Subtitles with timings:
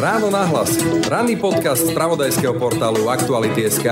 [0.00, 0.80] Ráno nahlas.
[1.12, 3.84] Ranný podcast z pravodajského portálu Aktuality.sk.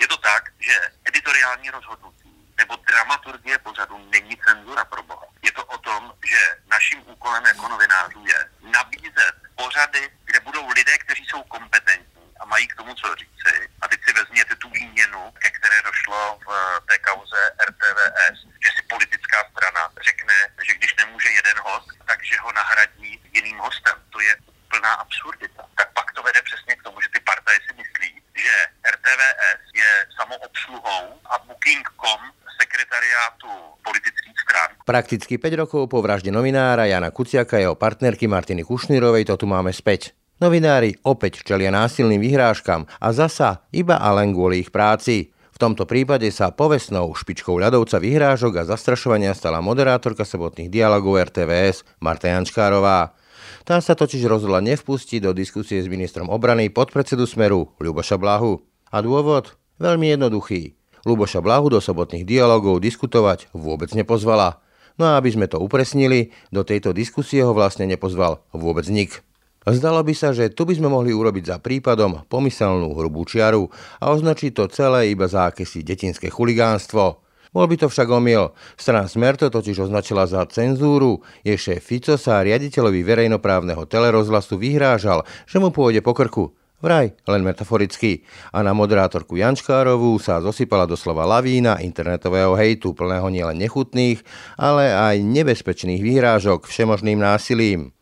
[0.00, 0.72] Je to tak, že
[1.04, 5.26] editoriální rozhodnutí nebo dramaturgie pořadu není cenzura pro boha.
[5.42, 6.40] Je to o tom, že
[6.70, 8.38] naším úkolem jako novinářů je
[8.72, 13.68] nabízet pořady, kde budou lidé, kteří jsou kompetentní a mají k tomu co říci.
[13.80, 16.48] A teď si vezměte tu výměnu, ke které došlo v
[16.88, 20.34] té kauze RTVS, že si politická strana řekne,
[20.66, 23.96] že když nemůže jeden host, takže ho nahradí jiným hostem.
[24.10, 24.36] To je
[24.66, 25.62] úplná absurdita.
[25.76, 28.54] Tak pak to vede přesně k tomu, že ty partaje si myslí, že
[28.90, 32.20] RTVS je samoobsluhou a Booking.com
[32.60, 33.50] sekretariátu
[33.84, 34.70] politických stran.
[34.90, 39.46] Prakticky 5 rokov po vražde novinára Jana Kuciaka a jeho partnerky Martiny Kušnírovej to tu
[39.46, 40.18] máme späť.
[40.42, 45.30] Novinári opäť čelia násilným vyhrážkam a zasa iba a len kvôli ich práci.
[45.54, 52.02] V tomto prípade sa povestnou špičkou ľadovca vyhrážok a zastrašovania stala moderátorka sobotných dialogov RTVS
[52.02, 53.14] Marta Jančkárová.
[53.62, 58.58] Tá sa totiž rozhodla nevpustiť do diskusie s ministrom obrany podpredsedu Smeru Ľuboša Blahu.
[58.90, 59.54] A dôvod?
[59.78, 60.74] Veľmi jednoduchý.
[61.06, 64.58] Luboša Blahu do sobotných dialogov diskutovať vôbec nepozvala.
[65.00, 69.24] No a aby sme to upresnili, do tejto diskusie ho vlastne nepozval vôbec nik.
[69.64, 74.12] Zdalo by sa, že tu by sme mohli urobiť za prípadom pomyselnú hrubú čiaru a
[74.12, 77.16] označiť to celé iba za akési detinské chuligánstvo.
[77.50, 78.52] Bol by to však omyl.
[78.76, 81.24] Strana Smer to totiž označila za cenzúru.
[81.48, 86.52] Je Fico sa riaditeľovi verejnoprávneho telerozhlasu vyhrážal, že mu pôjde po krku.
[86.80, 88.24] Vraj, len metaforicky.
[88.56, 94.24] A na moderátorku Jančkárovú sa zosypala doslova lavína internetového hejtu, plného nielen nechutných,
[94.56, 97.92] ale aj nebezpečných výhrážok všemožným násilím.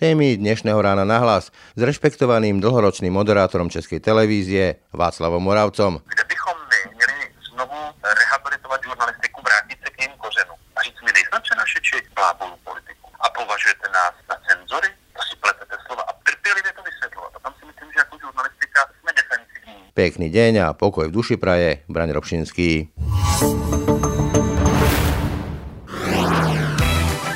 [0.00, 6.00] Témy dnešného rána nahlas s rešpektovaným dlhoročným moderátorom Českej televízie Václavom Moravcom.
[6.00, 7.18] Kde bychom my měli
[7.52, 13.08] znovu rehabilitovat žurnalistiku, vrátit se k jejím kořenům a říct, my nejsme přenašeči blábolů politiku
[13.24, 17.32] a považujete nás za cenzory, to si pletete slova a trpělivě to vysvětlovat.
[17.36, 19.81] A tam si myslím, že jako žurnalistika jsme defensivní.
[19.92, 22.88] Pekný deň a pokoj v duši praje, Braň Robšinský.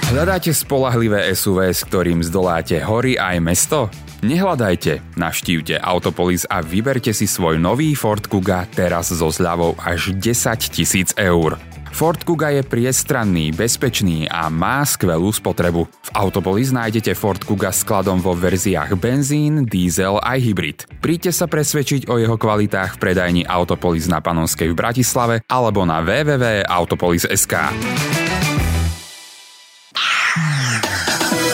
[0.09, 3.93] Hľadáte spolahlivé SUV, s ktorým zdoláte hory aj mesto?
[4.25, 10.57] Nehľadajte, navštívte Autopolis a vyberte si svoj nový Ford Kuga teraz so zľavou až 10
[10.73, 11.61] tisíc eur.
[11.97, 15.89] Ford Kuga je priestranný, bezpečný a má skvelú spotrebu.
[15.89, 20.79] V Autopolis nájdete Ford Kuga s skladom vo verziách benzín, diesel aj hybrid.
[21.01, 26.05] Príďte sa presvedčiť o jeho kvalitách v predajni Autopolis na Panonskej v Bratislave alebo na
[26.05, 27.55] www.autopolis.sk.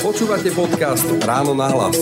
[0.02, 1.94] Počúvate podcast Ráno na hlas.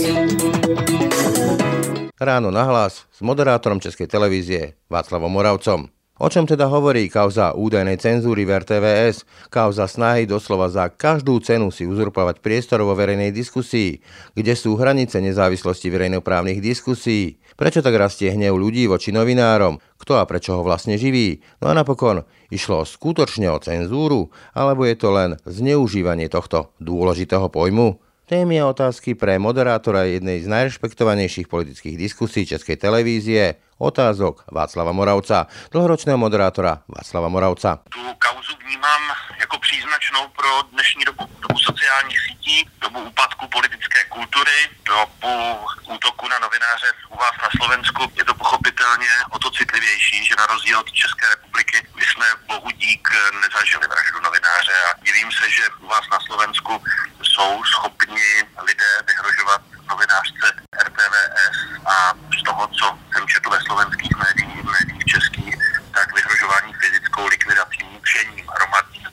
[2.16, 5.99] Ráno na hlas s moderátorom Českej televízie Václavom Moravcom.
[6.20, 11.72] O čom teda hovorí kauza údajnej cenzúry v RTVS, kauza snahy doslova za každú cenu
[11.72, 14.04] si uzurpovať priestor vo verejnej diskusii,
[14.36, 20.28] kde sú hranice nezávislosti verejnoprávnych diskusí, prečo tak rastie hnev ľudí voči novinárom, kto a
[20.28, 25.40] prečo ho vlastne živí, no a napokon išlo skutočne o cenzúru, alebo je to len
[25.48, 28.09] zneužívanie tohto dôležitého pojmu?
[28.30, 35.50] Témy a otázky pre moderátora jednej z najrešpektovanejších politických diskusí Českej televízie, otázok Václava Moravca,
[35.74, 37.82] dlhoročného moderátora Václava Moravca.
[37.90, 39.02] Tu kauzu vnímám
[39.50, 41.24] jako příznačnou pro dnešní dobu.
[41.40, 48.12] Dobu sociálních sítí, dobu úpadku politické kultury, dobu útoku na novináře u vás na Slovensku.
[48.18, 52.70] Je to pochopitelně o to citlivější, že na rozdíl od České republiky my jsme bohu
[52.70, 53.08] dík
[53.40, 56.84] nezažili vraždu novináře a divím se, že u vás na Slovensku
[57.22, 58.30] jsou schopni
[58.66, 60.46] lidé vyhrožovat novinářce
[60.86, 61.56] RTVS
[61.86, 65.54] a z toho, co jsem četl ve slovenských médiích, médiích českých,
[65.94, 67.69] tak vyhrožování fyzickou likvidací,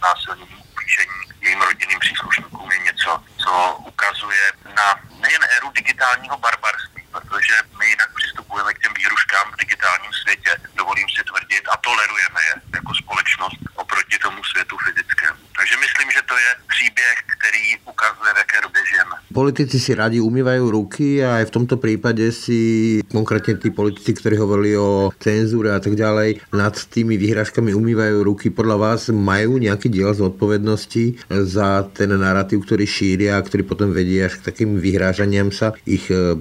[0.07, 7.55] znásilněním, ublížení jejím rodinným příslušníkům je něco, co ukazuje na nejen éru digitálního barbarství, protože
[7.79, 12.53] my jinak přistupujeme k těm výhruškám v digitálním světě, dovolím si tvrdit, a tolerujeme je
[12.77, 15.39] jako společnost oproti tomu světu fyzickému.
[15.57, 17.63] Takže myslím, že to je příběh, který
[17.93, 19.15] ukazuje, v jaké době žijeme.
[19.33, 22.59] Politici si radi umývajú ruky a aj v tomto prípade si
[23.05, 28.49] konkrétne tí politici, ktorí hovorili o cenzúre a tak ďalej, nad tými výhražkami umývajú ruky.
[28.49, 34.25] Podľa vás majú nejaký diel zodpovednosti za ten narratív, ktorý šíria a ktorý potom vedie
[34.25, 36.33] až k takým vyhrážaniam sa ich e,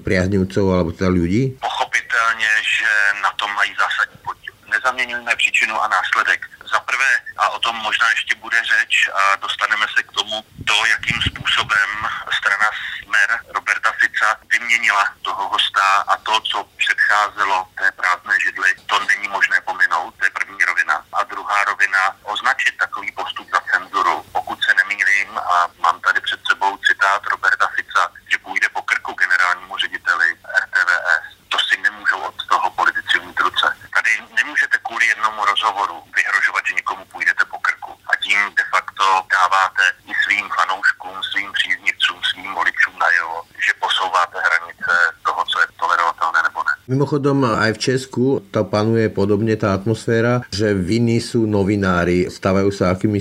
[0.66, 1.42] priaznivcov alebo teda ľudí?
[1.60, 2.90] Pochopitelně, že
[3.22, 4.54] na tom mají zásadní podíl.
[4.70, 6.46] Nezaměňujeme příčinu a následek.
[6.76, 10.86] Za prvé, a o tom možná ještě bude řeč a dostaneme se k tomu, to,
[10.86, 11.90] jakým způsobem
[12.38, 12.68] strana
[13.02, 19.28] Smer Roberta Fica vyměnila toho hosta a to, co předcházelo té prázdné židli, to není
[19.28, 21.04] možné pominout, to je první rovina.
[21.12, 24.22] A druhá rovina, označit takový postup za cenzuru.
[24.32, 29.14] Pokud se nemýlím a mám tady před sebou citát Roberta Fica, že půjde po krku
[46.96, 52.96] Mimochodom aj v Česku to panuje podobne tá atmosféra, že viny sú novinári, stávajú sa
[52.96, 53.20] akými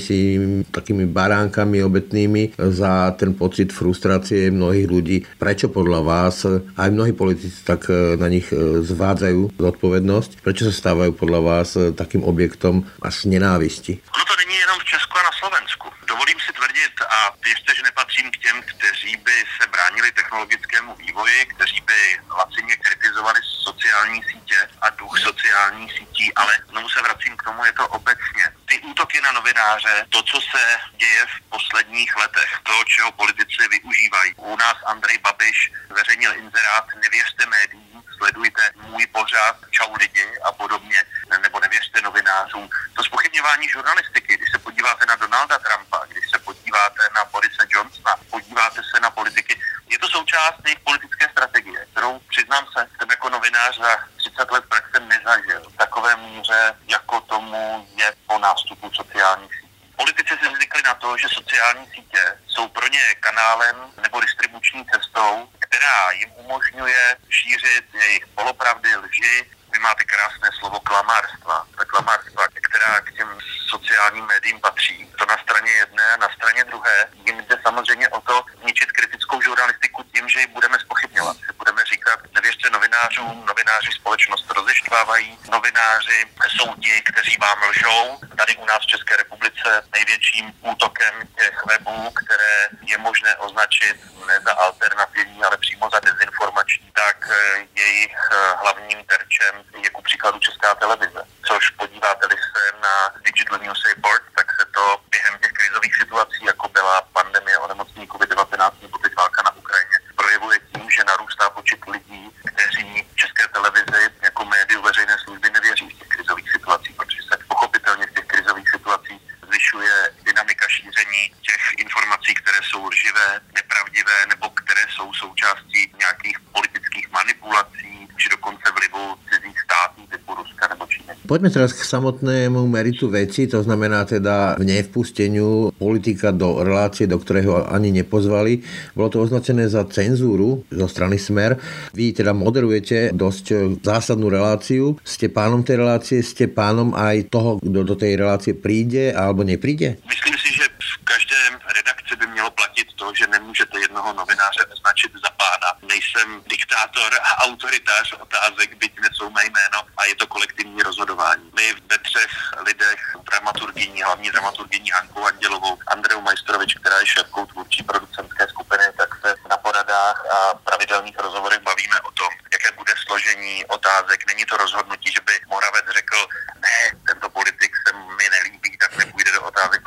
[0.72, 5.18] takými baránkami obetnými za ten pocit frustrácie mnohých ľudí.
[5.36, 10.40] Prečo podľa vás aj mnohí politici tak e, na nich e, zvádzajú zodpovednosť?
[10.40, 14.00] Prečo sa stávajú podľa vás e, takým objektom až nenávisti?
[14.08, 15.75] Ono to není jenom v Česku a na Slovensku.
[16.16, 21.46] Dovolím si tvrdit a věřte, že nepatřím k těm, kteří by se bránili technologickému vývoji,
[21.46, 27.44] kteří by lacině kritizovali sociální sítě a duch sociálních sítí, ale znovu se vracím k
[27.44, 28.44] tomu, je to obecně.
[28.66, 34.34] Ty útoky na novináře, to, co se děje v posledních letech, to, čeho politici využívají.
[34.36, 41.04] U nás Andrej Babiš zveřejnil inzerát Nevěřte médiím, sledujte můj pořád, čau lidi a podobně,
[41.42, 42.70] nebo nevěřte novinářům.
[42.94, 44.52] To spochybňování žurnalistiky, když
[44.86, 49.60] podíváte na Donalda Trumpa, když se podíváte na Borise Johnsona, podíváte se na politiky,
[49.90, 54.66] je to součást jejich politické strategie, kterou přiznám se, jsem jako novinář za 30 let
[54.70, 59.90] praxe nezažil v takové míře, jako tomu je po nástupu sociálních sítí.
[59.96, 65.50] Politici si zvykli na to, že sociální sítě jsou pro ně kanálem nebo distribuční cestou,
[65.60, 69.50] která jim umožňuje šířit jejich polopravdy, lži.
[69.76, 71.68] Vy máte krásné slovo klamárstva.
[71.78, 73.30] Ta klamárstva, která k těm
[73.68, 75.12] sociálním médiím patří.
[75.20, 77.08] To na straně jedné a na straně druhé.
[77.26, 81.38] Jim jde samozřejmě o to ničit kritickou žurnalistiku tím, že ji budeme spochybňovat.
[81.58, 88.20] Budeme říkat, nevěřte novinářům, novináři společnost rozeštvávají, novináři jsou ti, kteří vám lžou.
[88.38, 94.40] Tady u nás v České republice největším útokem těch webů, které je možné označit ne
[94.46, 100.40] za alternativní, ale přímo za dezinformační, tak eh, jejich eh, hlavním terčem je ku příkladu
[100.66, 101.22] Česká televize.
[101.48, 106.68] Což podíváte-li se na Digital News Report, tak se to během těch krizových situací, jako
[106.70, 112.32] byla pandemie onemocnění COVID-19 nebo teď válka na Ukrajině, projevuje tím, že narůstá počet lidí,
[112.46, 118.08] kteří České televizi jako médiu veřejné služby nevěří v těch krizových situacích, protože se pochopitelně
[118.08, 124.82] v těch krizových situacích zvyšuje dynamika šíření těch informací, které jsou lživé, nepravdivé nebo které
[124.90, 131.15] jsou součástí nějakých politických manipulací či dokonce vlivu cizích států typu Ruska nebo Číny.
[131.26, 137.18] Poďme teraz k samotnému meritu veci, to znamená teda v nevpusteniu politika do relácie, do
[137.18, 138.62] ktorého ani nepozvali.
[138.94, 141.58] Bolo to označené za cenzúru zo strany Smer.
[141.98, 145.02] Vy teda moderujete dosť zásadnú reláciu.
[145.02, 149.98] Ste pánom tej relácie, ste pánom aj toho, kto do tej relácie príde alebo nepríde?
[150.06, 151.38] Myslím si, že v každé
[151.74, 155.70] redakci by mělo platit to, že nemůžete jednoho novináře označit za pána.
[155.82, 161.52] Nejsem diktátor a autoritář otázek, byť nesou mé jméno a je to kolektivní rozhodování.
[161.56, 162.32] My ve třech
[162.66, 163.00] lidech,
[163.32, 169.36] dramaturgyní, hlavní dramaturgyní Hankou Andělovou, Andreu Majstorovič, která je šéfkou tvůrčí producentské skupiny, tak se
[169.50, 174.28] na poradách a pravidelných rozhovorech bavíme o tom, jaké bude složení otázek.
[174.28, 176.78] Není to rozhodnutí, že by Moravec řekl, ne,
[177.08, 179.82] tento politik se mi nelíbí, tak nepůjde do otázek,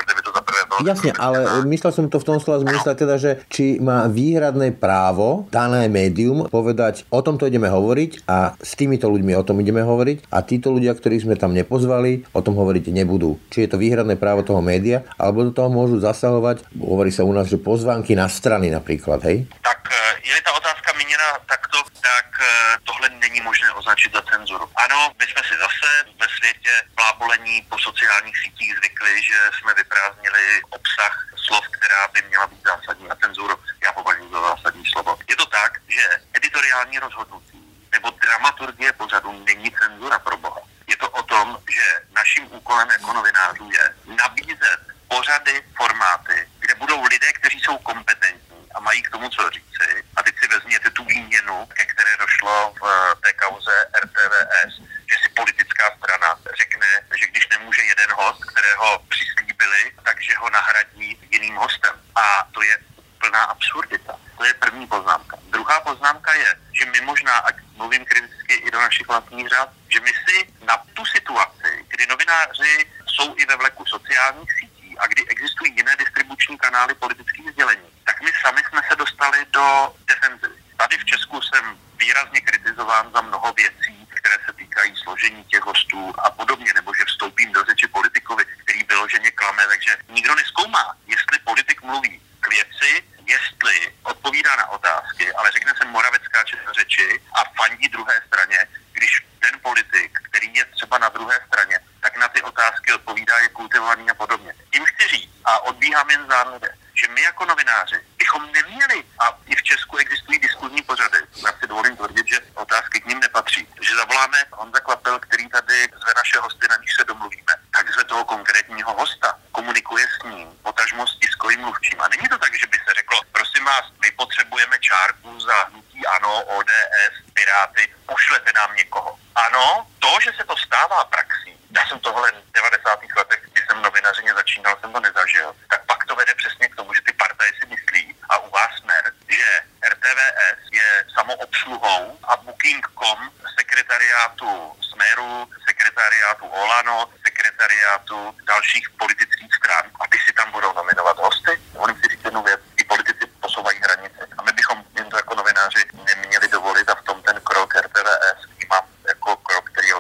[0.79, 5.51] Jasne, ale myslel som to v tom slova zmysle teda, že či má výhradné právo
[5.51, 10.31] dané médium povedať, o tomto ideme hovoriť a s týmito ľuďmi o tom ideme hovoriť
[10.31, 13.43] a títo ľudia, ktorých sme tam nepozvali, o tom hovoriť nebudú.
[13.50, 17.33] Či je to výhradné právo toho média, alebo do toho môžu zasahovať, hovorí sa u
[17.35, 19.50] nás, že pozvánky na strany napríklad, hej?
[19.62, 24.71] Tak je-li ta otázka míněna takto, tak eh, tohle není možné označit za cenzuru.
[24.77, 25.89] Ano, my jsme si zase
[26.21, 31.15] ve světě blábolení po sociálních sítích zvykli, že jsme vyprázdnili obsah
[31.47, 33.57] slov, která by měla být zásadní a cenzuru.
[33.85, 35.19] Já považuji za zásadní slovo.
[35.29, 36.03] Je to tak, že
[36.35, 37.59] editoriální rozhodnutí
[37.93, 40.61] nebo dramaturgie pořadu není cenzura pro boha.
[40.87, 47.05] Je to o tom, že naším úkolem jako novinářů je nabízet pořady, formáty, kde budou
[47.05, 50.05] lidé, kteří jsou kompetentní a mají k tomu co říci.
[50.17, 54.75] A teď si vezměte tu výměnu, ke které došlo v eh, té kauze RTVS,
[55.11, 56.87] že si politická strana řekne,
[57.21, 61.95] že když nemůže jeden host, kterého přislíbili, takže ho nahradí jiným hostem.
[62.15, 62.79] A to je
[63.19, 64.19] plná absurdita.
[64.39, 65.37] To je první poznámka.
[65.51, 70.01] Druhá poznámka je, že my možná, ať mluvím kriticky i do našich vlastních řad, že
[70.01, 75.29] my si na tu situaci, kdy novináři jsou i ve vleku sociálních sítí a kdy
[75.29, 80.55] existují jiné distribuční kanály politických sdělení, tak my sami jsme se dostali do defenzivy.
[80.77, 86.15] Tady v Česku jsem výrazně kritizován za mnoho věcí, které se týkají složení těch hostů
[86.19, 91.39] a podobně, nebo že vstoupím do řeči politikovi, který vyloženě klame, takže nikdo neskoumá, jestli
[91.45, 97.45] politik mluví k věci, jestli odpovídá na otázky, ale řekne se moravecká čest řeči a
[97.57, 98.59] fandí druhé straně,
[98.93, 103.49] když ten politik, který je třeba na druhé straně, tak na ty otázky odpovídá, je
[103.49, 104.55] kultivovaný a podobně.
[104.73, 109.57] Tím chci říct, a odbíhám jen záměrem, že my jako novináři bychom neměli, a i
[109.57, 113.69] v Česku existují diskuzní pořady, já si dovolím tvrdit, že otázky k ním nepatří.
[113.81, 117.53] Že zavoláme Honza Kvapel, který tady zve naše hosty, na nich se domluvíme.
[117.71, 122.01] Tak zve toho konkrétního hosta, komunikuje s ním, potažmo s tiskovým mluvčím.
[122.01, 126.07] A není to tak, že by se řeklo, prosím vás, my potřebujeme čárku za hnutí
[126.07, 129.19] ANO, ODS, Piráty, pošlete nám někoho.
[129.35, 129.87] Ano,
[130.19, 133.01] to, že se to stává praxí, já jsem tohle v 90.
[133.17, 136.95] letech, kdy jsem novinařině začínal, jsem to nezažil, tak pak to vede přesně k tomu,
[136.95, 139.49] že ty partaje si myslí, a u vás smer, že
[139.91, 150.19] RTVS je samoobsluhou a Booking.com sekretariátu Smeru, sekretariátu Olano, sekretariátu dalších politických stran a ty
[150.19, 151.61] si tam budou nominovat hosty.
[151.75, 155.35] Oni si říct jednu věc, ty politici posouvají hranice a my bychom jim to jako
[155.35, 159.95] novináři neměli dovolit a v tom ten krok RTVS vnímám jako krok, který je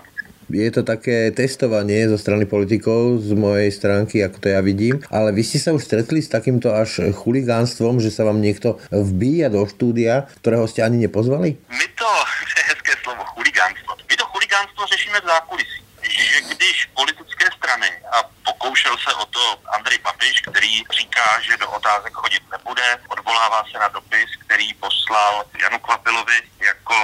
[0.58, 5.30] je to také testovanie zo strany politikov z mojej stránky, ako to ja vidím, ale
[5.30, 9.62] vy ste sa už stretli s takýmto až chuligánstvom, že sa vám niekto vbíja do
[9.70, 11.54] štúdia, ktorého ste ani nepozvali?
[11.70, 12.10] My to,
[12.58, 13.94] je hezké slovo, chuligánstvo.
[14.10, 15.80] My to chuligánstvo řešíme v zákulisí.
[16.08, 21.70] Že když politické strany, a pokoušel se o to Andrej Babiš, který říká, že do
[21.70, 26.96] otázek chodit nebude, odvolává se na dopis, který poslal Janu Kvapilovi jako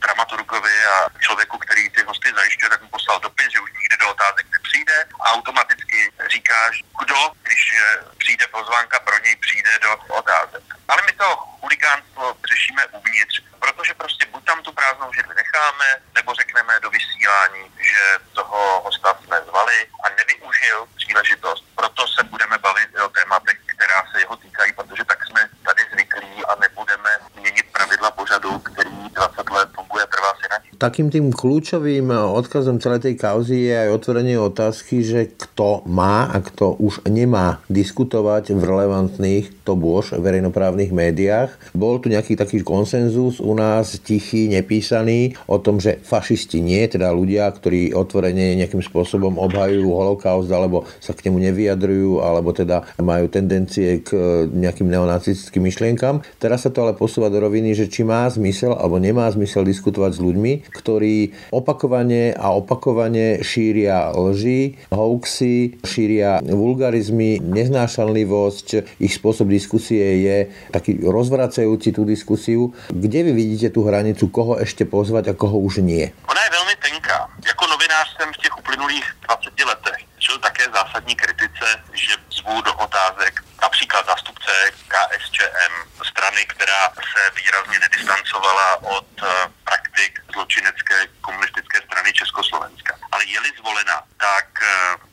[0.00, 4.10] dramaturgovi a člověku, který ty hosty zajišťuje, tak mu poslal dopis, že už nikdy do
[4.10, 9.96] otázek nepřijde a automaticky říká, že kdo, když eh, přijde pozvánka, pro něj přijde do
[10.14, 10.64] otázek.
[10.88, 11.28] Ale my to
[11.60, 17.62] huligánstvo řešíme uvnitř, protože prostě buď tam tu prázdnou židli necháme, nebo řekneme do vysílání,
[17.90, 21.64] že toho hosta jsme zvali a nevyužil příležitost.
[21.76, 26.32] Proto se budeme bavit o tématech, která se jeho týkají, protože tak jsme tady zvyklí
[26.48, 30.68] a nebudeme měnit pravidla pořadu, který 20 let funguje trvá si na ní.
[30.78, 36.38] Takým tým kľúčovým odkazom celej tej kauzy je aj otvorenie otázky, že kto má a
[36.38, 41.52] kto už nemá diskutovať v relevantných, to bôž, verejnoprávnych médiách.
[41.76, 47.12] Bol tu nejaký taký konsenzus u nás, tichý, nepísaný, o tom, že fašisti nie, teda
[47.12, 53.28] ľudia, ktorí otvorene nejakým spôsobom obhajujú holokaust alebo sa k nemu nevyjadrujú, alebo teda majú
[53.28, 54.16] tendencie k
[54.48, 56.24] nejakým neonacistickým myšlienkam.
[56.40, 60.16] Teraz sa to ale posúva do roviny, že či má zmysel alebo nemá zmysel diskutovať
[60.16, 68.96] s ľuďmi, ktorí opakovane a opakovane šíria lži, hoaxy, šíria vulgarizmy, neznášanlivosť.
[69.02, 70.36] Ich spôsob diskusie je
[70.70, 72.70] taký rozvracajúci tú diskusiu.
[72.94, 76.14] Kde vy vidíte tú hranicu, koho ešte pozvať a koho už nie?
[76.30, 77.18] Ona je velmi tenká.
[77.42, 82.12] Jako novinář jsem v těch uplynulých 20 letech čel také zásadní kritice, že
[82.48, 84.52] zvu do otázek například zástupce
[84.88, 85.72] KSČM,
[86.08, 89.26] strany, která se výrazně nedistancovala od eh,
[89.64, 92.98] praktik zločinecké komunistické strany Československa.
[93.12, 94.68] Ale je-li zvolena, tak eh,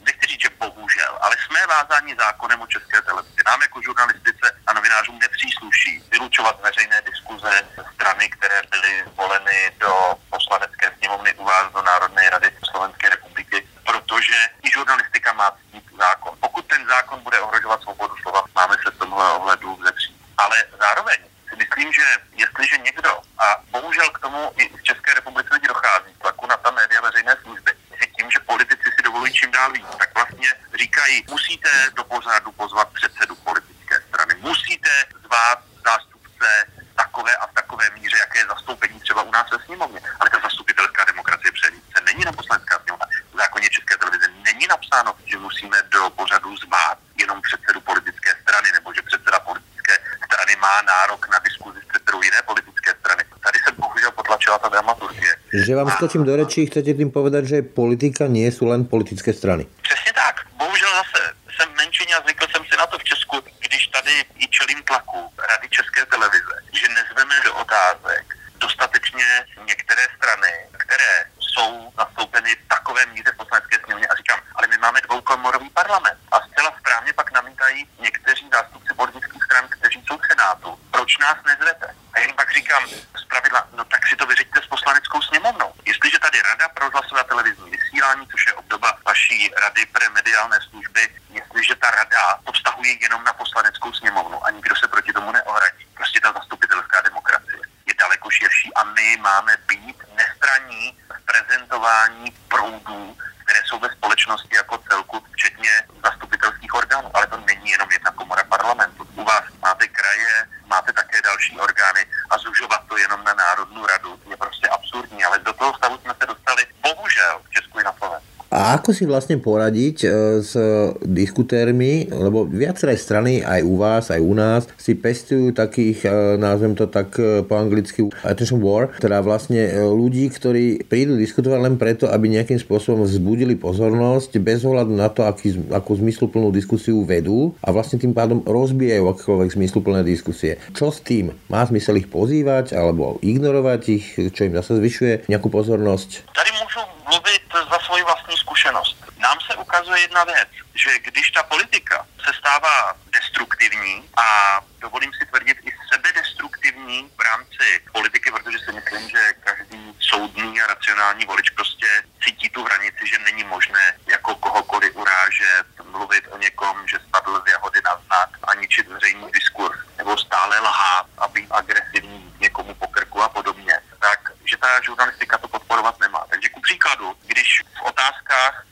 [0.06, 3.42] nechci říct, že bohužel, ale jsme vázáni zákonem o české televizi.
[3.46, 7.52] Nám jako žurnalistice a novinářům nepřísluší vylučovat veřejné diskuze
[7.94, 9.94] strany, které byly zvoleny do
[10.30, 16.38] poslanecké sněmovny u vás do Národné rady Slovenské republiky, protože i žurnalistika má ctít zákon.
[16.40, 20.18] Pokud ten zákon bude ohrožovat svobodu slova, máme se v tomhle ohledu vzepřít.
[20.38, 21.18] Ale zároveň
[21.50, 26.14] si myslím, že jestliže někdo, a bohužel k tomu i v České republice lidi dochází,
[26.22, 29.88] tlaku na ta média veřejné služby, že tím, že politici si dovolují čím dál víc,
[30.00, 34.90] tak vlastně říkají, musíte do pořadu pozvat předsedu politické strany, musíte
[35.26, 36.48] zvát zástupce
[36.96, 40.02] takové a v takové míře, jaké je zastoupení třeba u nás ve sněmovně.
[40.20, 43.08] Ale ta zastupitelská demokracie přece není na poslanecká sněmovna.
[43.34, 48.72] V zákoně České televize není napsáno, že musíme do pořadu zvát jenom předsedu politické strany,
[48.72, 49.94] nebo že předseda politické
[50.26, 53.24] strany má nárok na diskuzi s předsedou jiné politické strany.
[53.44, 55.36] Tady se bohužel potlačila ta dramaturgie.
[55.56, 59.64] Že vám skočím do rečí, chcete tým povedať, že politika nie sú len politické strany?
[59.82, 60.36] Přesně tak.
[60.60, 64.48] Bohužel zase jsem menšině a zvykl jsem si na to v Česku, když tady i
[64.48, 68.26] čelím tlaku Rady České televize, že nezveme do otázek
[68.58, 69.28] dostatečně
[69.68, 74.78] některé strany, které jsou zastoupeny v takové míře v poslanecké sněmovně a říkám, ale my
[74.78, 76.20] máme dvoukomorový parlament.
[76.32, 80.80] A zcela správně pak namítají někteří zástupci politických stran, kteří jsou v Senátu.
[80.92, 81.88] Proč nás nezvete?
[82.14, 82.84] A jen pak říkám,
[83.24, 85.74] zpravidla, no tak si to vyřiďte s poslaneckou sněmovnou.
[85.86, 91.02] Jestliže tady Rada pro rozhlasové televizní vysílání, což je obdoba vaší Rady pro mediálné služby,
[91.30, 95.86] jestliže ta rada to vztahuje jenom na poslaneckou sněmovnu a nikdo se proti tomu neohradí,
[95.94, 103.18] prostě ta zastupitelská demokracie je daleko širší a my máme být nestraní v prezentování proudů,
[103.44, 105.70] které jsou ve společnosti jako celku, včetně
[106.04, 107.12] zastupitelských orgánů.
[107.14, 109.08] Ale to není jenom jedna komora parlamentu.
[109.16, 114.20] U vás máte kraje, máte také další orgány a zužovat to jenom na Národní radu
[114.30, 115.24] je prostě absurdní.
[115.24, 118.46] Ale do toho stavu jsme se dostali bohužel v Česku i na Slovensku.
[118.66, 120.08] A ako si vlastne poradiť e,
[120.42, 120.58] s
[121.06, 126.74] diskutérmi, lebo viaceré strany aj u vás, aj u nás si pestujú takých, e, názvem
[126.74, 132.10] to tak e, po anglicky attention war, teda vlastne ľudí, ktorí prídu diskutovať len preto,
[132.10, 137.70] aby nejakým spôsobom vzbudili pozornosť bez ohľadu na to, aký, akú zmysluplnú diskusiu vedú a
[137.70, 140.58] vlastne tým pádom rozbijajú akékoľvek zmysluplné diskusie.
[140.74, 141.38] Čo s tým?
[141.54, 146.34] Má zmysel ich pozývať alebo ignorovať ich, čo im zase zvyšuje nejakú pozornosť?
[146.34, 148.96] Tady můžu mluvit za svoji vlastní zkušenost.
[149.20, 155.26] Nám se ukazuje jedna věc, že když ta politika se stává destruktivní a dovolím si
[155.26, 161.50] tvrdit i sebedestruktivní v rámci politiky, protože si myslím, že každý soudný a racionální volič
[161.50, 161.88] prostě
[162.24, 167.52] cítí tu hranici, že není možné jako kohokoliv urážet, mluvit o někom, že spadl z
[167.52, 172.88] jahody na znak a ničit veřejný diskurs, nebo stále lhát a být agresivní někomu po
[172.88, 176.26] krku a podobně, tak že ta žurnalistika to podporovat nemá.
[176.30, 178.66] Takže ku příkladu, když v otázkách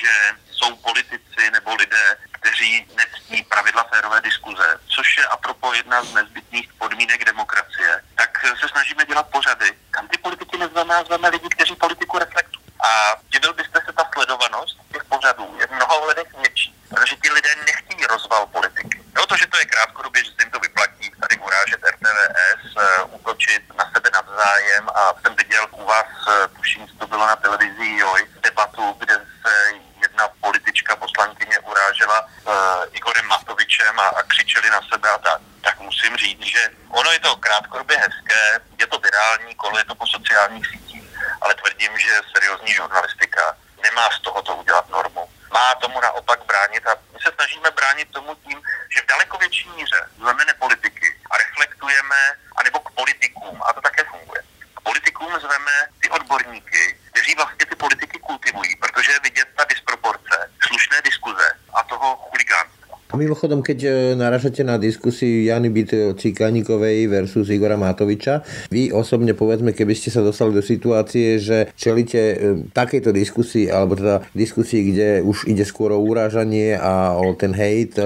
[0.00, 0.12] že
[0.50, 6.72] jsou politici nebo lidé, kteří nectí pravidla férové diskuze, což je apropo jedna z nezbytných
[6.72, 10.94] podmínek demokracie, tak se snažíme dělat pořady, kam ty politiky nezveme?
[10.96, 12.66] A lidi, kteří politiku reflektují.
[12.84, 17.30] A divil byste se ta sledovanost těch pořadů je v mnoha ohledech větší, protože ti
[17.30, 19.02] lidé nechtějí rozval politiky.
[19.16, 23.14] Jo, to, že to je krátkodobě, že se jim to vyplatí, tady urážet RTVS, uh,
[23.14, 27.96] útočit na sebe navzájem a jsem viděl u vás, uh, tuším, to bylo na televizi
[27.98, 29.52] Joj, debatu, kde se
[30.02, 32.52] jedna politička, poslankyně urážela uh,
[32.92, 35.40] Igorem Matovičem a, a křičeli na sebe a tak.
[35.60, 39.94] Tak musím říct, že ono je to krátkodobě hezké, je to virální, kolo je to
[39.94, 41.04] po sociálních sítích,
[41.40, 42.74] ale tvrdím, že seriózní
[43.36, 45.28] žurnalistika nemá z tohoto udělat normu.
[45.52, 48.62] Má tomu naopak bránit a my se snažíme bránit tomu tím,
[48.94, 52.16] že v daleko větší míře zveme politiky a reflektujeme,
[52.56, 54.42] anebo k politikům, a to také funguje.
[54.74, 60.50] K politikům zveme ty odborníky, kteří vlastně ty politiky kultivují, protože je vidět ta disproporce,
[60.66, 62.98] slušné diskuze a toho chuligánstva.
[63.05, 69.32] A mimochodom, keď e, naražate na diskusiu Jany Byt Cikánikovej versus Igora Matoviča, vy osobne
[69.32, 72.36] povedzme, keby ste sa dostali do situácie, že čelíte e,
[72.70, 77.98] takejto diskusii, alebo teda diskusii, kde už ide skôr o urážanie a o ten hejt,
[77.98, 78.04] e,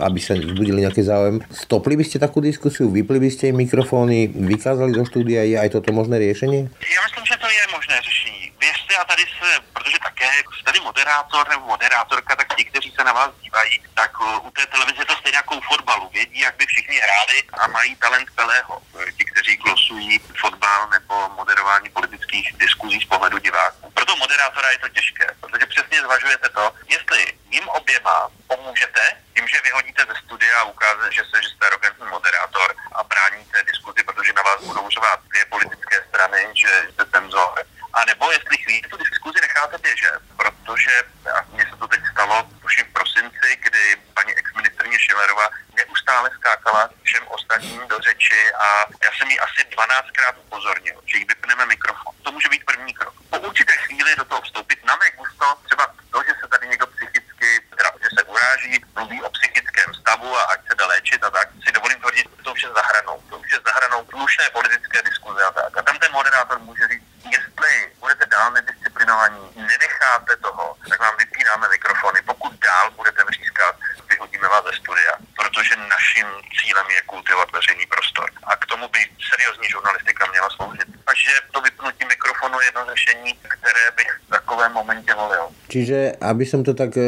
[0.00, 4.94] aby sa vzbudili nejaký záujem, stopli by ste takú diskusiu, vypli by ste mikrofóny, vykázali
[4.94, 6.70] do štúdia, je aj toto možné riešenie?
[6.96, 8.42] Já myslím, že to je možné řešení.
[8.60, 9.96] Věřte a tady se, protože
[10.36, 14.66] také tady moderátor nebo moderátorka, tak ti, kteří se na vás dívají, tak u té
[14.66, 16.08] televize to stejně jako u fotbalu.
[16.08, 18.82] Vědí, jak by všichni hráli a mají talent Pelého.
[19.16, 23.90] Ti, kteří glosují fotbal nebo moderování politických diskuzí z pohledu diváků.
[23.90, 29.00] Pro toho moderátora je to těžké, protože přesně zvažujete to, jestli jim oběma pomůžete
[29.34, 33.62] tím, že vyhodíte ze studia a ukážete, že, se, že jste arrogantní moderátor a bráníte
[33.62, 37.64] diskuzi, protože na vás budou řovat dvě politické strany, že jste cenzor.
[37.92, 40.90] A nebo jestli chvíli tu diskuzi necháte běžet, protože
[41.36, 45.48] a mně se to teď stalo už v prosinci, kdy paní exministrně Šilerová
[46.62, 48.66] skákala všem ostatním do řeči a
[49.04, 52.14] já jsem jí asi 12krát upozornil, že jí vypneme mikrofon.
[52.22, 53.14] To může být první krok.
[53.30, 56.86] Po určité chvíli do toho vstoupit na mé gusto, třeba to, že se tady někdo
[56.86, 61.30] psychicky, teda, že se uráží, mluví o psychickém stavu a ať se jde léčit a
[61.30, 63.22] tak, si dovolím tvrdit, že to už je zahranou.
[63.30, 65.76] To už je zahranou slušné politické diskuze a tak.
[65.78, 71.68] A tam ten moderátor může říct, jestli budete dál nedisciplinovaní, nenecháte toho, tak vám vypínáme
[71.68, 72.22] mikrofony.
[72.22, 73.76] Pokud dál budete vřískat,
[74.08, 76.26] vyhodíme vás ze studia, protože naším
[76.60, 78.30] cílem je kultivovat veřejný prostor.
[78.42, 78.98] A k tomu by
[79.30, 80.88] seriózní žurnalistika měla sloužit.
[81.04, 85.48] Takže to vypnutí mikrofonu je jedno řešení, které bych v takovém momentě volil.
[85.72, 87.04] Čiže, aby som to tak e,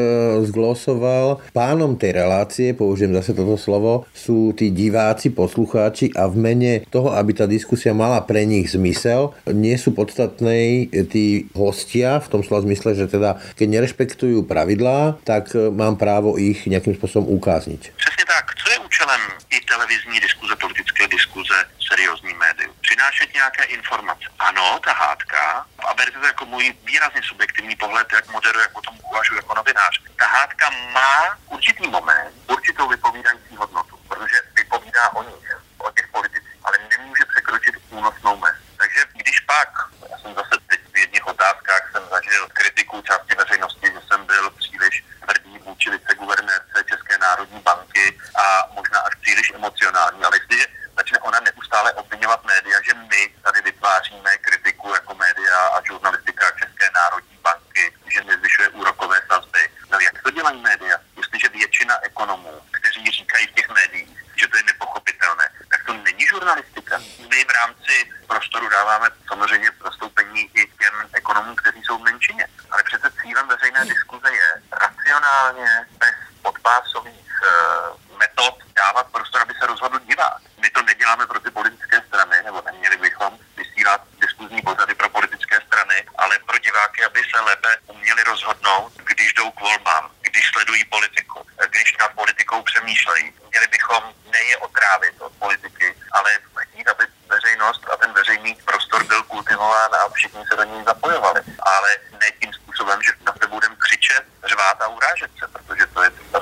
[0.48, 6.72] zglosoval, pánom tej relácie, použijem zase toto slovo, sú tí diváci, poslucháči a v mene
[6.88, 12.40] toho, aby tá diskusia mala pre nich zmysel, nie sú podstatné tí hostia, v tom
[12.40, 17.92] slova zmysle, že teda keď nerešpektujú pravidlá, tak e, mám právo ich nejakým spôsobom ukázniť.
[18.00, 18.44] Přesně tak.
[18.64, 19.20] Co je účelem
[19.54, 22.74] i televizní diskuze, politické diskuze, seriózní médium?
[22.80, 24.24] Přinášet nějaké informace.
[24.38, 28.80] Ano, ta hádka, a berte to jako můj výrazně subjektivní pohled, jak moderu, jak o
[28.82, 30.02] tom uvažuji jako novinář.
[30.18, 36.58] Ta hádka má určitý moment, určitou vypovídající hodnotu, protože vypovídá o nich, o těch politicích,
[36.64, 38.56] ale nemůže překročit únosnou mez.
[38.76, 39.68] Takže když pak,
[40.10, 44.50] já jsem zase teď v jedných otázkách jsem zažil kritiku části veřejnosti, že jsem byl
[44.50, 51.18] příliš tvrdý vůči viceguvernérce České národní banky a možná až příliš emocionální, ale jestliže začne
[51.18, 57.36] ona neustále obvinovat média, že my tady vytváříme kritiku jako média a žurnalistika České národní
[57.42, 59.68] banky, že nezvyšuje úrokové sazby.
[59.90, 60.96] No jak to dělají média?
[61.16, 66.26] Jestliže většina ekonomů, kteří říkají v těch médiích, že to je nepochopitelné, tak to není
[66.26, 66.98] žurnalistika žurnalistika.
[67.30, 72.46] My v rámci prostoru dáváme samozřejmě prostoupení i těm ekonomům, kteří jsou v menšině.
[72.70, 79.66] Ale přece cílem veřejné diskuze je racionálně, bez podpásových uh, metod dávat prostor, aby se
[79.66, 80.42] rozhodl divák.
[80.60, 85.60] My to neděláme pro ty politické strany, nebo neměli bychom vysílat diskuzní pořady pro politické
[85.66, 90.84] strany, ale pro diváky, aby se lépe uměli rozhodnout, když jdou k volbám, když sledují
[90.84, 93.32] politiku, když nad politikou přemýšlejí.
[93.50, 99.22] Měli bychom neje otrávit od politiky, ale chtít, aby veřejnost a ten veřejný prostor byl
[99.22, 101.40] kultivován a všichni se do něj zapojovali.
[101.62, 101.90] Ale
[102.20, 106.10] ne tím způsobem, že na sebe budeme křičet, řvát a urážet se, protože to je
[106.10, 106.38] cesta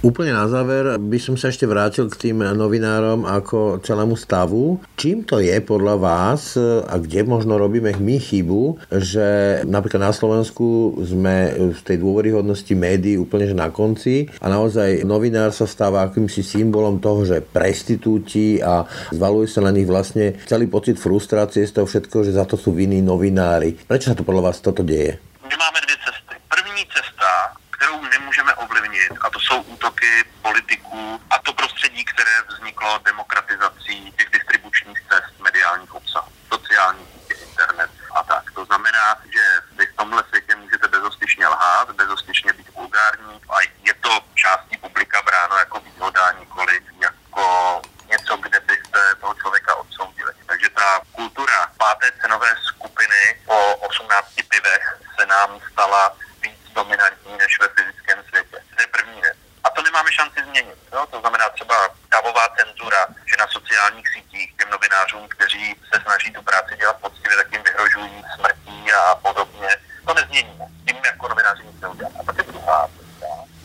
[0.00, 4.80] Úplne na záver by som sa ešte vrátil k tým novinárom ako celému stavu.
[4.96, 6.56] Čím to je podľa vás
[6.88, 13.20] a kde možno robíme my chybu, že napríklad na Slovensku sme v tej dôveryhodnosti médií
[13.20, 18.88] úplne že na konci a naozaj novinár sa stáva akýmsi symbolom toho, že prestitúti a
[19.12, 22.72] zvaluje sa na nich vlastne celý pocit frustrácie z toho všetko, že za to sú
[22.72, 23.76] vinní novinári.
[23.76, 25.20] Prečo sa to podľa vás toto deje?
[25.44, 26.34] My máme dvě cesty.
[26.48, 27.28] První cesta,
[27.76, 34.30] kterou nemůžeme ovlivnit, a to jsou útoky politiků a to prostředí, které vzniklo demokratizací těch
[34.30, 38.50] distribučních cest mediálních obsahů, sociální sítě, internet a tak.
[38.54, 39.44] To znamená, že
[39.78, 45.22] vy v tomhle světě můžete bezostyšně lhát, bezostyšně být vulgární a je to částí publika
[45.22, 50.32] bráno jako výhoda, nikoli jako něco, kde byste toho člověka odsoudili.
[50.46, 57.60] Takže ta kultura páté cenové skupiny po 18 pivech se nám stala víc dominantní než
[57.60, 58.58] ve fyzickém světě.
[58.76, 59.36] To je první věc.
[59.64, 60.78] A to nemáme šanci změnit.
[60.92, 61.06] Jo?
[61.10, 66.42] To znamená třeba davová cenzura, že na sociálních sítích těm novinářům, kteří se snaží tu
[66.42, 69.68] práci dělat poctivě, tak jim vyhrožují smrtí a podobně.
[70.06, 70.64] To nezměníme.
[70.86, 72.14] Tím jako novináři nic neuděláme.
[72.20, 72.90] A pak je druhá.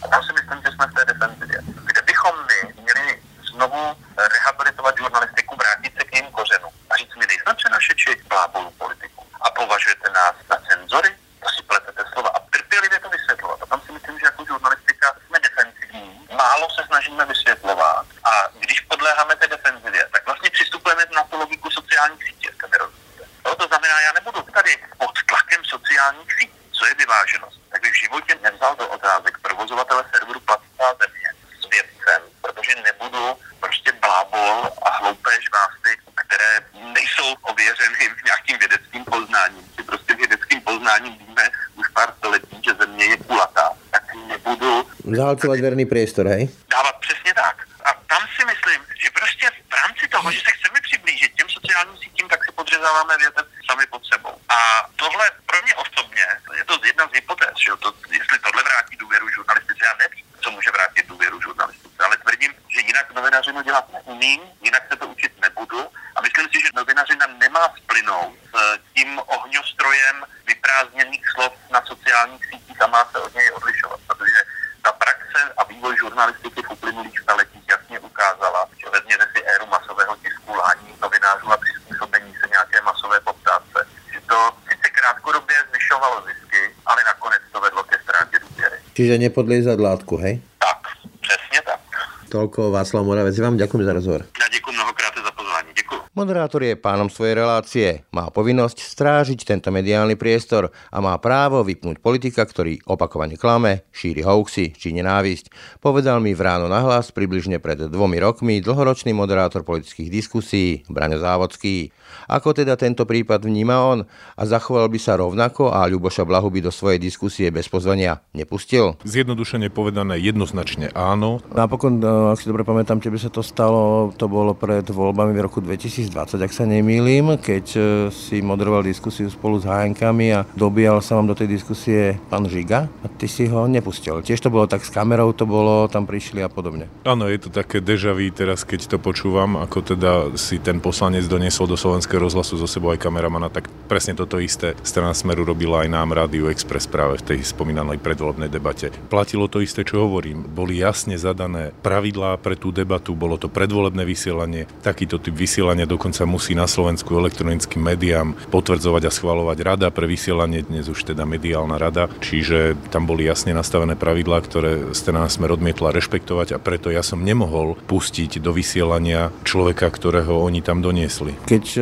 [0.03, 1.59] A tam si myslím, že jsme v té defenzivě.
[1.85, 3.97] Kde bychom my měli znovu
[4.33, 9.49] rehabilitovat žurnalistiku, vrátit se k jejím kořenům a říct, my nejsme přenašeči blábolů politiku a
[9.49, 13.59] považujete nás za cenzory, to si pletete slova a trpělivě to vysvětlovat.
[13.63, 18.81] A tam si myslím, že jako žurnalistika jsme defenzivní, málo se snažíme vysvětlovat a když
[18.81, 23.23] podléháme té defenzivě, tak vlastně přistupujeme na tu logiku sociálních sítí, jestli mi rozumíte.
[23.45, 27.59] No, to znamená, já nebudu tady pod tlakem sociálních sítí, co je vyváženost.
[27.71, 31.29] Tak bych v životě nevzal do otázek provozovatele serveru Platná země
[31.61, 39.71] s vědcem, protože nebudu prostě blábol a hloupé žvásty, které nejsou ověřeny nějakým vědeckým poznáním.
[39.75, 43.69] Si prostě vědeckým poznáním víme už pár století, že země je kulatá.
[43.91, 44.89] Tak nebudu...
[45.25, 46.53] Zahalcovať verný priestor, hej?
[46.69, 47.57] Dávat přesně tak.
[47.89, 51.97] A tam si myslím, že prostě v rámci toho, že se chceme přiblížit těm sociálním
[51.97, 54.35] sítím, tak si podřezáváme větev sami pod sebou.
[54.49, 54.57] A
[54.95, 56.25] tohle pro mě osobně,
[56.57, 60.51] je to jedna z hypotéz, že to, jestli tohle vrátí důvěru žurnalistice, já nevím, co
[60.51, 65.33] může vrátit důvěru žurnalistice, ale tvrdím, že jinak novinařinu dělat neumím, jinak se to učit
[65.41, 65.81] nebudu
[66.15, 72.81] a myslím si, že novinařina nemá splynout s tím ohňostrojem vyprázdněných slov na sociálních sítích
[72.81, 74.39] a má se od něj odlišovat, protože
[74.85, 80.15] ta praxe a vývoj žurnalistiky v uplynulých staletích jasně ukázala, že vezměte si éru masového
[80.15, 86.75] tisku, lhání novinářů a přizpůsobení se nějaké masové poptávce, že to sice krátkodobě zvyšovalo zisky,
[86.85, 88.85] ale nakonec to vedlo ke ztrátě důvěry.
[88.95, 90.39] Čiže nepodliezať látku, hej?
[90.55, 90.79] Tak,
[91.19, 91.84] přesně tak.
[92.31, 93.36] Toľko Václav Moravec.
[93.36, 94.21] Vám ďakujem za rozhovor.
[94.39, 95.69] Já děkuji mnohokrát za pozvání.
[95.75, 95.99] Děkuji.
[96.15, 101.99] Moderátor je pánom svojej relácie, má povinnosť strážiť tento mediálny priestor a má právo vypnúť
[101.99, 105.51] politika, ktorý opakovane klame, šíri hoaxy či nenávisť.
[105.84, 111.91] Povedal mi v ráno nahlas približne pred dvomi rokmi dlhoročný moderátor politických diskusí Braňo Závodský.
[112.31, 113.99] Ako teda tento prípad vníma on
[114.39, 118.95] a zachoval by sa rovnako a Ľuboša Blahu by do svojej diskusie bez pozvania nepustil?
[119.03, 121.43] Zjednodušene povedané jednoznačne áno.
[121.51, 125.43] Napokon, e, ak si dobre pamätám, tebe sa to stalo, to bolo pred voľbami v
[125.43, 127.81] roku 2020, ak sa nemýlim, keď e,
[128.13, 132.86] si moderoval diskusiu spolu s hájenkami a dobíjal sa vám do tej diskusie pán Žiga
[132.86, 134.21] a ty si ho nepustil.
[134.21, 136.86] Tiež to bolo tak s kamerou, to bolo, tam prišli a podobne.
[137.02, 141.26] Áno, je to také deja vu teraz, keď to počúvam, ako teda si ten poslanec
[141.26, 145.82] doniesol do slovenského rozhlasu zo sebou aj kameramana, tak presne toto isté strana Smeru robila
[145.82, 148.93] aj nám Rádiu Express práve v tej spomínanej predvolebnej debate.
[149.10, 150.45] Platilo to isté, čo hovorím.
[150.45, 156.28] Boli jasne zadané pravidlá pre tú debatu, bolo to predvolebné vysielanie, takýto typ vysielania dokonca
[156.28, 158.36] musí na Slovensku elektronickým médiám
[158.75, 163.55] potvrdzovať a schvalovať rada pre vysielanie, dnes už teda mediálna rada, čiže tam boli jasne
[163.55, 169.31] nastavené pravidlá, ktoré strana Smer odmietla rešpektovať a preto ja som nemohol pustiť do vysielania
[169.47, 171.39] človeka, ktorého oni tam doniesli.
[171.47, 171.81] Keď e,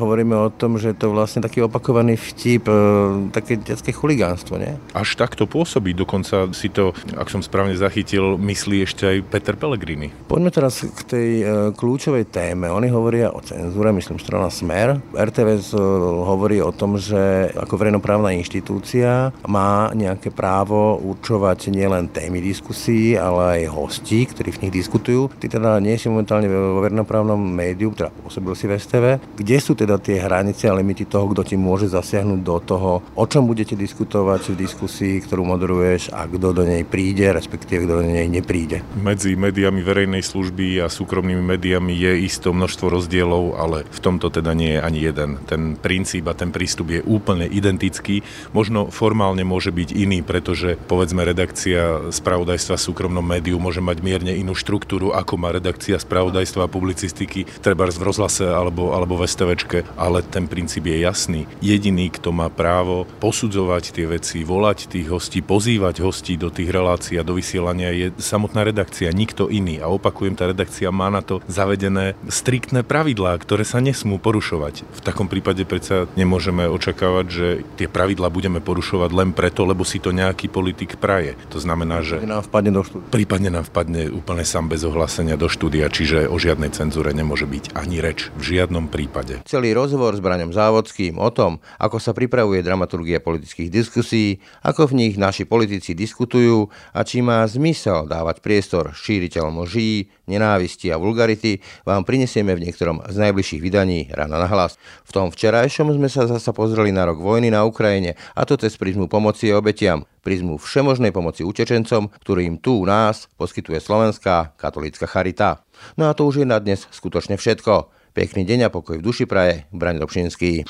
[0.00, 4.80] hovoríme o tom, že je to vlastne taký opakovaný vtip, e, také detské chuligánstvo, nie?
[4.96, 10.08] Až takto pôsobí, dokonca si to, ak som správne zachytil, myslí ešte aj Peter Pellegrini.
[10.24, 11.44] Poďme teraz k tej e,
[11.76, 14.96] kľúčovej téme oni hovoria o cenzúre, myslím strana Smer.
[15.12, 15.76] RTVS
[16.22, 23.64] hovorí o tom, že ako verejnoprávna inštitúcia má nejaké právo určovať nielen témy diskusí, ale
[23.64, 25.32] aj hostí, ktorí v nich diskutujú.
[25.42, 29.04] Ty teda nie si momentálne vo verejnoprávnom médiu, teda pôsobil si v STV.
[29.34, 33.24] Kde sú teda tie hranice a limity toho, kto ti môže zasiahnuť do toho, o
[33.24, 38.04] čom budete diskutovať v diskusii, ktorú moderuješ a kto do nej príde, respektíve kto do
[38.04, 38.84] nej nepríde?
[39.00, 44.52] Medzi médiami verejnej služby a súkromnými médiami je isto množstvo rozdielov, ale v tomto teda
[44.52, 45.30] nie je ani jeden.
[45.48, 48.20] Ten princíp a ten prístup je úplne identický.
[48.52, 54.52] Možno formálne môže byť iný, pretože povedzme redakcia spravodajstva súkromnom médiu môže mať mierne inú
[54.52, 60.20] štruktúru, ako má redakcia spravodajstva a publicistiky, treba v rozhlase alebo, alebo v STVčke, ale
[60.26, 61.40] ten princíp je jasný.
[61.62, 67.14] Jediný, kto má právo posudzovať tie veci, volať tých hostí, pozývať hostí do tých relácií
[67.20, 69.78] a do vysielania je samotná redakcia, nikto iný.
[69.78, 74.82] A opakujem, tá redakcia má na to zavedené striktné pravidlá, ktoré sa nesmú porušovať.
[74.82, 77.46] V takom prípade predsa nemôžeme očakávať, že
[77.78, 81.38] tie pravidlá budeme porušovať len preto, lebo si to nejaký politik praje.
[81.54, 83.08] To znamená, že nám vpadne do štúdia.
[83.10, 87.76] prípadne nám vpadne úplne sám bez ohlásenia do štúdia, čiže o žiadnej cenzúre nemôže byť
[87.78, 89.40] ani reč v žiadnom prípade.
[89.46, 94.96] Celý rozhovor s Braňom Závodským o tom, ako sa pripravuje dramaturgia politických diskusí, ako v
[95.06, 101.60] nich naši politici diskutujú a či má zmysel dávať priestor šíriteľom lží, nenávisti a vulgarity,
[101.84, 104.80] vám prinesieme v niektorom z najbližších vydaní Rána na hlas.
[105.04, 108.78] V tom včerajšom sme sa zasa pozreli na rok vojny na Ukrajine a to cez
[108.80, 115.66] prizmu pomoci obetiam, prizmu všemožnej pomoci utečencom, ktorým tu u nás poskytuje Slovenská katolícka charita.
[116.00, 117.92] No a to už je na dnes skutočne všetko.
[118.14, 120.62] Pekný deň a pokoj v duši praje, Braň Dobšinský.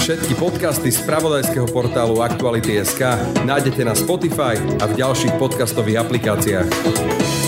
[0.00, 7.39] Všetky podcasty z pravodajského portálu Aktuality.sk nájdete na Spotify a v ďalších podcastových aplikáciách.